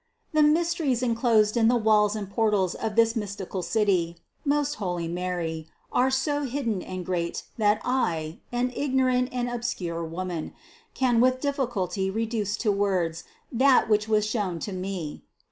The 0.33 0.41
mysteries 0.41 1.03
enclosed 1.03 1.55
in 1.55 1.67
the 1.67 1.75
walls 1.75 2.15
and 2.15 2.27
por 2.27 2.49
tals 2.51 2.73
of 2.73 2.95
this 2.95 3.15
mystical 3.15 3.61
City, 3.61 4.17
most 4.43 4.77
holy 4.81 5.07
Mary, 5.07 5.67
are 5.91 6.09
so 6.09 6.41
hidden 6.41 6.81
and 6.81 7.05
great 7.05 7.43
that 7.59 7.79
I, 7.85 8.39
an 8.51 8.73
ignorant 8.75 9.29
and 9.31 9.47
obscure 9.47 10.03
woman, 10.03 10.55
can 10.95 11.21
with 11.21 11.39
difficulty 11.39 12.09
reduce 12.09 12.57
to 12.65 12.71
words 12.71 13.25
that 13.51 13.87
which 13.89 14.07
was 14.07 14.25
shown 14.25 14.57
to 14.61 14.73
me. 14.73 15.21